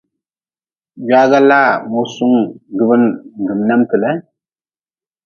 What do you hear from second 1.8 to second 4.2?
musunga jubi n jum nemte le.